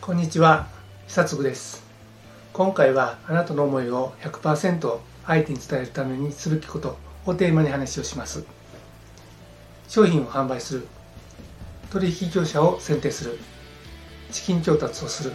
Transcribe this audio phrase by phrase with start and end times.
[0.00, 0.66] こんにちは
[1.08, 1.84] 久嗣です。
[2.54, 8.46] 今回はあなたの思いを100%相手に伝えるためにすべきことをテーマに話をします。
[9.88, 10.86] 商品を販売する
[11.90, 13.38] 取引業者を選定する
[14.30, 15.32] 資金調達をする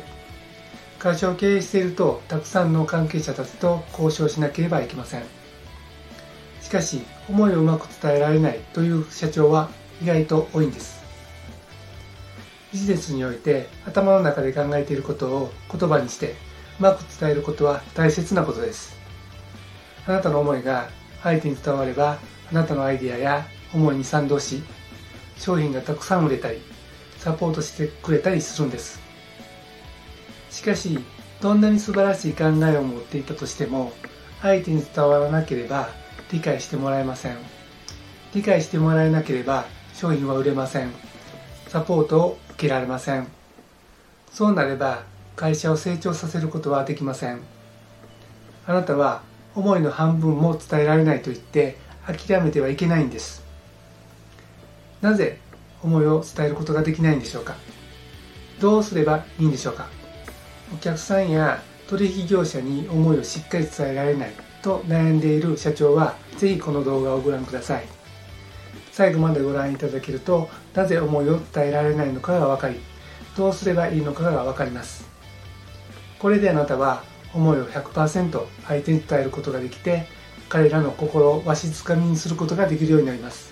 [0.97, 5.23] 会社を経営しているとたくさんの関係者たちと交渉しなければいけません。
[6.59, 9.69] しかし思いをうまく伝えられないという社長は
[10.01, 11.04] 意外と多いんです。
[12.75, 16.35] ビジネスにおいて頭の中で考えていることを言葉にして
[16.77, 18.97] うまく伝えることは大切なことです。
[20.05, 20.89] あなたの思いが
[21.23, 22.19] 相手に伝われば
[22.51, 24.61] あなたのアイデアや思いに賛同し
[25.37, 26.59] 商品がたくさん売れたり
[27.17, 28.99] サポートしてくれたりするんです。
[30.51, 30.99] しかし
[31.39, 33.93] どんなに素晴らしい考えを持っていたとしても
[34.41, 35.87] 相手に伝わらなければ
[36.29, 37.37] 理解してもらえません。
[38.33, 40.91] 理解してもらえなければ商品は売れません。
[41.69, 43.27] サポートを受けられません。
[44.31, 45.03] そうなれば
[45.35, 47.39] 会社を成長させることはできません。
[48.65, 49.21] あなたは
[49.53, 53.43] 思いの半分も伝えられないと言って諦めてはいけないんです。
[55.01, 55.39] なぜ
[55.83, 57.55] 思いを伝えることができないんでしょうか。
[58.59, 59.87] どうすればいいんでしょうか。
[60.73, 64.31] お客さんや取引業者に思いをしっかり伝えられない
[64.63, 67.85] と悩んでいる社長はぜひこの動画をご覧ください。
[68.95, 72.79] 最後までご覧いただけるとなぜ思いを伝えられないのかが分かり
[73.35, 75.05] どうすればいいのかが分かります。
[76.17, 80.07] これであなたは思いを100%相手に伝えることができて
[80.47, 83.51] 彼らの心をわしづかみにすることができるようになります。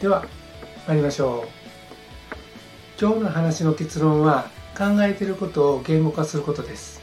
[0.00, 0.24] では
[0.86, 1.48] 参りましょう。
[3.00, 4.48] 今日の話の結論は
[4.78, 7.02] 考えていることを言語化することです。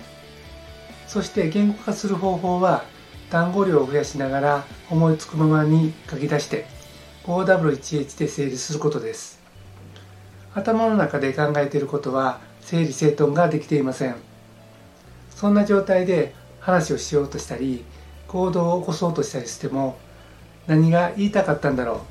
[1.06, 2.86] そして言語化する方法は
[3.30, 6.66] 単語量を増やしながら思いつくままに書き出して
[7.26, 9.40] 5W1H で整理することです。
[10.54, 14.16] 頭の中で考えていることは整理整頓ができていません。
[15.30, 17.84] そんな状態で話をしようとしたり
[18.28, 19.98] 行動を起こそうとしたりしても
[20.68, 22.06] 何が言いたかったんだろ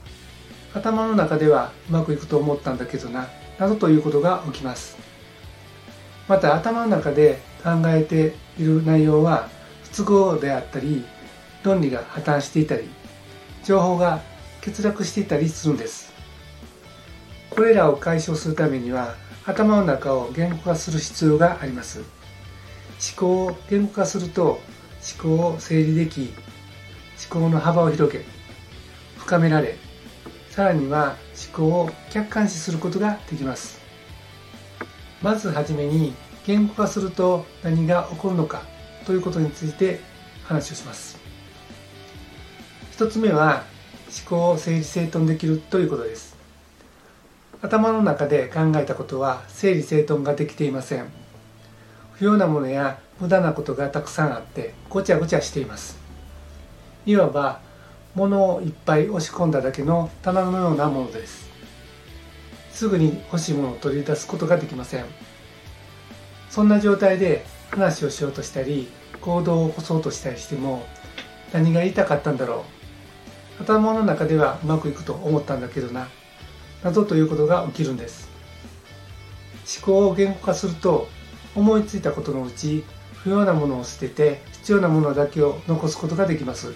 [0.75, 0.79] う。
[0.79, 4.97] 頭の中ではうまくいくと思ったんだけどななどということが起きます。
[6.27, 9.49] また頭の中で考えている内容は
[9.85, 11.05] 不都合であったり
[11.63, 12.89] 論理が破綻していたり
[13.65, 14.23] 情報が
[14.65, 16.13] 欠落していたりするんです。
[17.51, 21.99] これらを解消するためには頭の中を言語化する必要があります。
[21.99, 22.07] 思
[23.17, 24.61] 考を言語化すると
[25.25, 26.33] 思考を整理でき
[27.31, 28.25] 思考の幅を広げ
[29.19, 29.77] 深められ
[30.51, 31.17] さらには
[31.53, 33.81] 思考を客観視することができます。
[35.21, 36.15] まずはじめに
[36.47, 38.63] 言語化すると何が起こるのか
[39.07, 40.01] ということについて
[40.45, 41.19] 話をします。
[42.93, 43.65] 一つ目は
[44.13, 46.37] 思考を整理整頓できるということです。
[47.63, 51.07] 頭の中で考えたことは整理整頓ができていません。
[52.13, 55.97] 不要なものや無駄なことがたくさんあってごちゃごちゃしています。
[57.07, 57.61] いわば
[58.15, 61.49] 物をいっぱい押し込んだだけの棚のようなものです。
[62.71, 65.05] すぐに欲しいものを取り出すことができません。
[66.51, 68.89] そんな状態で話をしようとしたり
[69.23, 70.85] 行動を起こそうとしたりしても
[71.53, 72.82] 何が言いたかったんだろう。
[73.61, 76.09] 頭の中ではうまくいくと思ったんだけどな。
[76.83, 78.29] 謎ということが起きるんです。
[79.79, 81.09] 思考を言語化すると
[81.55, 82.85] 思いついたことのうち
[83.23, 86.73] 不要なものを捨てて必要なものだけを残すことができます。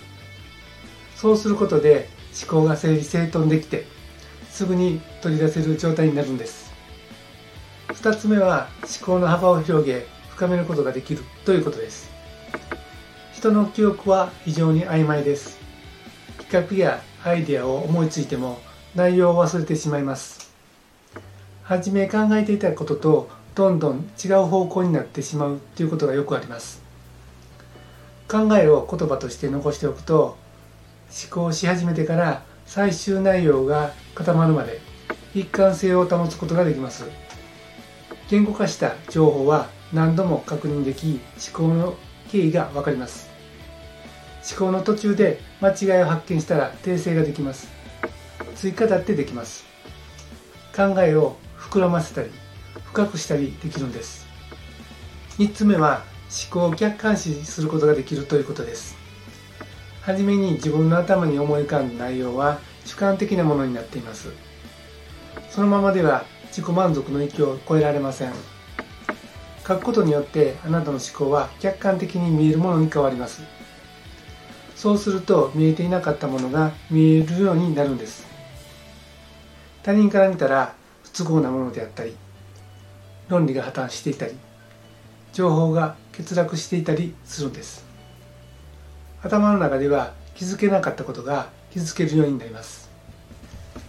[1.17, 2.09] そうすることで
[2.41, 3.87] 思考が整理整頓できて
[4.51, 6.73] すぐに取り出せる状態になるんです。
[7.89, 12.11] 2つ目は思考の幅を広げ深めることができるということです。
[13.33, 15.66] 人の記憶は非常に曖昧です。
[16.51, 18.59] 企画やアイデアを思いついても
[18.95, 20.53] 内容を忘れてしまいます。
[21.65, 26.83] 初め考えていたこととどんどん違う方向になってしまうということがよくあります。
[28.29, 30.37] 考えを言葉として残しておくと
[31.09, 34.81] 思考し始めてから最終内容が固まるまで
[35.35, 37.05] 一貫性を保つことができます。
[38.31, 41.21] 言語化した情報は何度も確認でき
[41.55, 41.97] 思考の
[42.29, 43.36] 経緯が分かります。
[44.49, 47.69] 思考の途中で間違いを発見したら訂正ができます。
[48.55, 49.65] 追加だってできます。
[50.75, 52.31] 考えを膨らませたり
[52.85, 54.27] 深くしたりできるんです。
[55.39, 56.05] 3つ目は
[56.51, 58.97] 思考を客観視することができるということです。
[60.03, 64.29] はじめに自分の頭に思い浮かんだ内容は主観的なものになっています。
[65.51, 68.33] そのままでは自己満足の域を超えられません。
[69.67, 73.43] 書くことによってあなたの思考は客観的に見えるものに変わります。
[74.77, 78.27] そうすると見えていなかったものが見えるようになるんです。
[79.83, 82.15] 他人から見たら不都合なものであったり
[83.29, 84.35] 論理が破綻していたり
[85.33, 87.85] 情報が欠落していたりするんです。
[89.23, 92.91] 頭の中では気づけなかったことが気づけるようになります。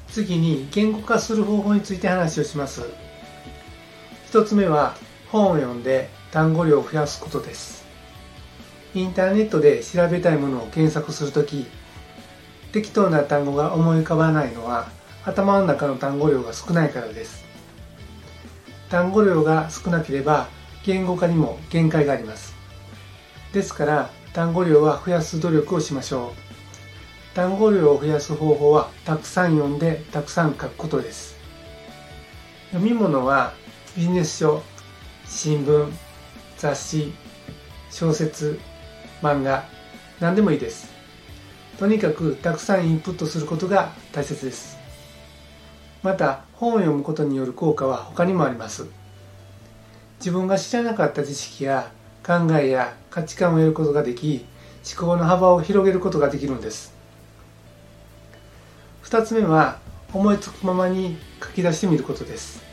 [0.10, 2.81] 次に言語化する方法について話をします。
[4.31, 4.95] 1つ目は
[5.31, 7.87] 本を読んで単語量を増やすことです。
[8.94, 11.66] インターネットで調べたいものを検索するとき
[12.72, 14.89] 適当な単語が思い浮かばないのは
[15.25, 17.45] 頭の中の単語量が少ないからです。
[18.89, 20.48] 単語量が少なければ
[20.86, 22.56] 言語化にも限界があります。
[23.51, 26.33] ですから単語量は増やす努力をしましょ
[27.33, 27.36] う。
[27.36, 31.36] 単語量を増やす方法はたくさん読んでたくさん書くことです。
[32.72, 33.54] 読み物は
[33.95, 34.63] ビジネス書
[35.25, 35.92] 新聞
[36.57, 37.13] 雑誌
[37.90, 38.60] 小説
[39.22, 39.64] 漫画
[40.19, 40.92] 何でもいいです。
[41.80, 44.78] とにかくたくさんインプットすることが大切です。
[46.04, 48.88] また本を読むことによる効果は他にもあります。
[50.19, 51.92] 自分が知らなかった知識や
[52.25, 54.46] 考えや価値観を得ることができ
[54.98, 56.96] 思考の幅を広げることができるんです。
[59.04, 59.80] 2つ目は
[60.14, 62.64] 思いつくままに書き出してみることです。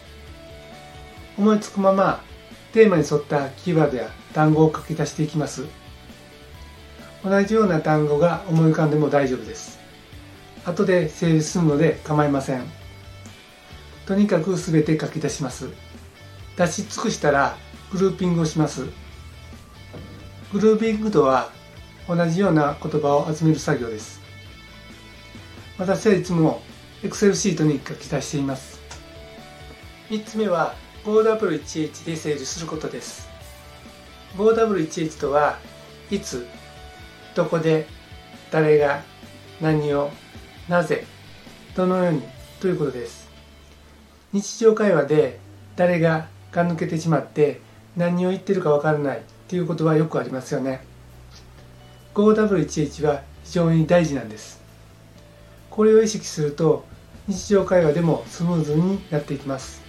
[1.37, 2.23] 思いつくまま
[2.73, 5.83] テーマに沿ったキーワードや単語を書き出していきます。
[7.25, 9.79] 同じような単語が思い浮かんでも大丈夫です。
[10.67, 12.62] 後で整理するので構いません。
[14.06, 15.71] とにかく全て書き出します。
[16.56, 17.56] 出し尽くしたら
[17.91, 18.85] グルーピングをします。
[20.53, 21.50] グルーピングとは
[22.06, 24.20] 同じような言葉を集める作業です。
[25.79, 26.62] 私はいつも
[27.03, 28.81] Excel シートに書き出しています。
[30.11, 30.75] 3つ目は
[31.05, 33.29] 5W1H で整理することです。
[34.37, 35.59] 5W1H とは
[36.11, 36.47] いつ
[37.34, 37.86] どこで
[38.50, 39.02] 誰が
[39.60, 40.10] 何を
[40.69, 41.04] なぜ
[41.75, 42.22] どのように
[42.60, 43.28] ということです。
[44.32, 45.40] 日常会話で
[45.76, 47.60] 誰がが抜けてしまって
[47.96, 50.84] 何を言ってるかわからないっていうことはよくありますよね。
[52.14, 54.62] 5W1H は非常に大事なんです。
[55.70, 56.84] これを意識すると
[57.26, 59.82] 日常会話でもスムーズになっていきます。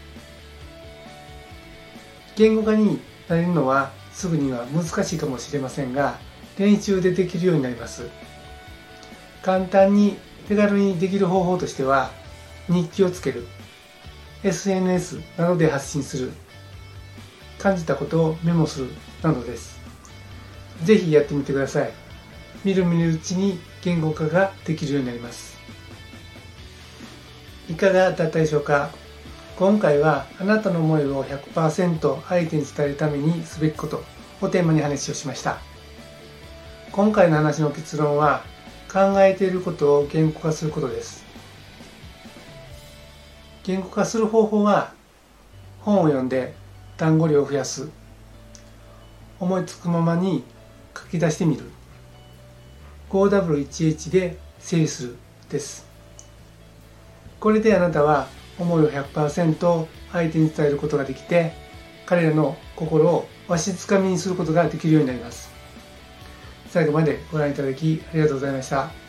[2.36, 3.00] 言語化に
[3.30, 6.18] なれるのはすぐには難しいかもしれませんが
[6.57, 8.07] 練習でできるようになります。
[9.42, 10.18] 簡単に
[10.48, 12.12] 手軽にできる方法としては
[12.68, 13.48] 日記をつける。
[14.44, 16.31] SNS などで発信する。
[17.57, 18.90] 感じたことをメモする。
[19.24, 19.80] などです。
[20.84, 21.92] ぜひやってみてください。
[22.63, 25.57] 見る見るうちに言語化ができるようになります。
[27.69, 28.92] いかがだったでしょうか？
[29.57, 34.04] 今回はあなたの思いを100%相手に伝えるためにすべきこと
[34.42, 35.60] をテーマに話をしました。
[36.95, 38.42] 今回の話の結論は
[38.89, 41.25] 考えていることを言語化することです。
[43.65, 44.94] 言語化する方法は
[45.81, 46.53] 本を読んで
[46.95, 47.89] 単語量を増やす。
[49.42, 50.45] 思いつくままに
[50.97, 51.65] 書き出してみる。
[53.09, 55.18] 5W1H で整理する
[55.50, 55.86] です。
[57.42, 61.51] これであなたは思いを100%相手に伝えることができて
[62.06, 65.55] 彼らの心をわしづかみにすることができるようになります。
[66.75, 69.05] 最後までご覧いただきありがとうございました。